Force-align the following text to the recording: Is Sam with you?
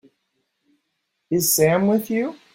Is 1.29 1.53
Sam 1.53 1.85
with 1.85 2.09
you? 2.09 2.35